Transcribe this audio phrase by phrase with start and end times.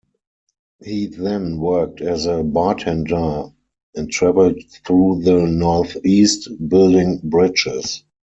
[0.83, 3.43] He then worked as a bartender
[3.93, 8.03] and traveled through the Northeast building bridges.